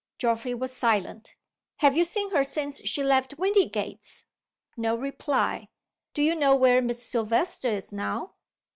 [0.17, 1.35] Geoffrey was silent.
[1.77, 4.23] "Have you seen her since she left Windygates?"
[4.75, 5.69] No reply.
[6.15, 8.33] "Do you know where Miss Silvester is now?"